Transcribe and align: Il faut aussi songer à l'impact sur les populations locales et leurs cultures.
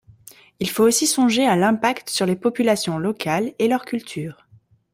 Il 0.59 0.67
faut 0.67 0.83
aussi 0.83 1.05
songer 1.05 1.45
à 1.45 1.55
l'impact 1.55 2.09
sur 2.09 2.25
les 2.25 2.35
populations 2.35 2.97
locales 2.97 3.53
et 3.59 3.67
leurs 3.67 3.85
cultures. 3.85 4.47